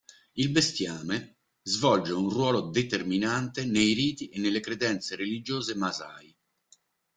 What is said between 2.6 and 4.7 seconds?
determinante nei riti e nelle